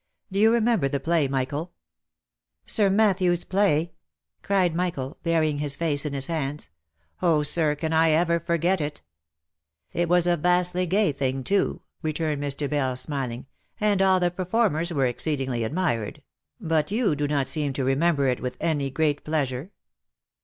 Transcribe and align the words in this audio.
Do 0.31 0.39
you 0.39 0.51
remember 0.51 0.87
the 0.89 0.99
play, 0.99 1.27
Michael 1.27 1.73
?""Sir 2.65 2.89
Matthew's 2.89 3.43
play?" 3.43 3.91
cried 4.41 4.73
Michael, 4.73 5.19
burying 5.21 5.59
his 5.59 5.75
face 5.75 6.07
in 6.07 6.13
his 6.13 6.25
hands. 6.25 6.71
Oh, 7.21 7.43
sir! 7.43 7.75
can 7.75 7.91
T 7.91 7.97
ever 7.97 8.39
forget 8.39 8.81
it 8.81 9.03
V 9.93 9.99
9" 9.99 10.01
It 10.01 10.09
was 10.09 10.25
a 10.25 10.37
vastly 10.37 10.87
gay 10.87 11.11
thing, 11.11 11.43
too," 11.43 11.81
returned 12.01 12.41
Mr. 12.41 12.67
Bell, 12.67 12.95
smiling," 12.95 13.45
and 13.79 14.01
all 14.01 14.19
the 14.19 14.31
performers 14.31 14.91
were 14.91 15.05
exceedingly 15.05 15.63
admired; 15.63 16.23
but 16.59 16.89
you 16.89 17.15
do 17.15 17.27
not 17.27 17.45
seem 17.47 17.71
to 17.73 17.83
remember 17.83 18.27
it 18.27 18.39
with 18.41 18.57
any 18.59 18.89
great 18.89 19.23
pleasure 19.23 19.69